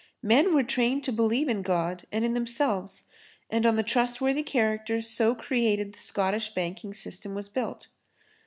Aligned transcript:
Men 0.23 0.55
were 0.55 0.63
trained 0.63 1.03
to 1.03 1.11
believe 1.11 1.47
in 1.47 1.61
God 1.61 2.05
and 2.11 2.25
in 2.25 2.33
themselves, 2.33 3.03
and 3.51 3.67
on 3.67 3.75
the 3.75 3.83
trustworthy 3.83 4.41
character 4.41 4.99
so 4.99 5.35
created 5.35 5.93
the 5.93 5.99
Scottish 5.99 6.55
banking 6.55 6.91
system 6.95 7.35
was 7.35 7.49
built." 7.49 7.85